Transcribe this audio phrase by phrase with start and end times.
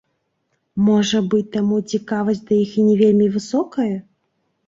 [0.85, 3.91] Можа быць, таму цікавасць да іх не вельмі высокая.